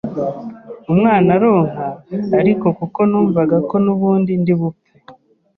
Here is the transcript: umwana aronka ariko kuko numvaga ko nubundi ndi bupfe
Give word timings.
umwana 0.91 1.29
aronka 1.37 1.87
ariko 2.39 2.67
kuko 2.79 2.99
numvaga 3.09 3.57
ko 3.69 3.75
nubundi 3.83 4.31
ndi 4.41 4.53
bupfe 4.59 4.89